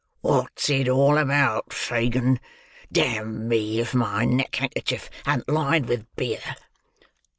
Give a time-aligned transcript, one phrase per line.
[0.23, 2.39] Wot's it all about, Fagin?
[2.91, 6.41] D—me, if my neck handkercher an't lined with beer!